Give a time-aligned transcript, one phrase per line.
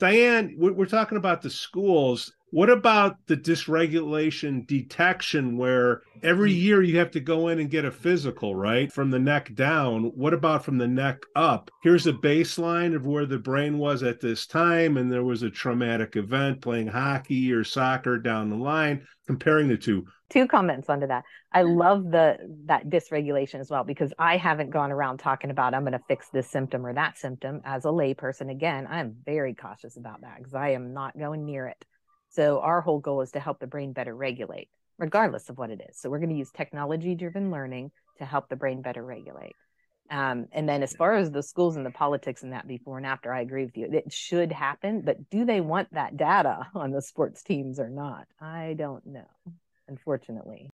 [0.00, 2.32] Dianne, we're talking about the schools.
[2.52, 6.60] What about the dysregulation detection where every Mm.
[6.60, 8.92] year you have to go in and get a physical, right?
[8.92, 10.04] From the neck down.
[10.16, 11.70] What about from the neck up?
[11.82, 15.50] Here's a baseline of where the brain was at this time, and there was a
[15.50, 20.06] traumatic event playing hockey or soccer down the line, comparing the two.
[20.28, 21.24] Two comments onto that.
[21.52, 22.36] I love the
[22.66, 26.28] that dysregulation as well because I haven't gone around talking about I'm going to fix
[26.30, 28.50] this symptom or that symptom as a layperson.
[28.50, 31.84] Again, I'm very cautious about that because I am not going near it.
[32.30, 35.80] So our whole goal is to help the brain better regulate, regardless of what it
[35.88, 35.98] is.
[35.98, 39.56] So we're going to use technology driven learning to help the brain better regulate.
[40.10, 43.06] Um, and then as far as the schools and the politics and that before and
[43.06, 43.88] after, I agree with you.
[43.92, 48.26] It should happen, but do they want that data on the sports teams or not?
[48.40, 49.28] I don't know,
[49.88, 50.68] unfortunately.